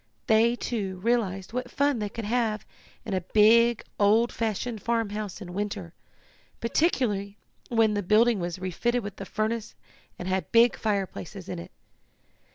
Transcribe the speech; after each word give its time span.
They, 0.25 0.55
too, 0.55 0.97
realized 1.03 1.53
what 1.53 1.69
fun 1.69 1.99
they 1.99 2.09
could 2.09 2.25
have 2.25 2.65
in 3.05 3.13
a 3.13 3.21
big, 3.21 3.83
old 3.99 4.31
fashioned 4.31 4.81
farmhouse 4.81 5.41
in 5.41 5.53
winter, 5.53 5.93
particularly 6.59 7.37
when 7.69 7.93
the 7.93 8.01
building 8.01 8.39
was 8.39 8.57
refitted 8.57 9.03
with 9.03 9.21
a 9.21 9.25
furnace, 9.25 9.75
and 10.17 10.27
had 10.27 10.51
big 10.51 10.75
fireplaces 10.75 11.47
in 11.47 11.59
it. 11.59 11.69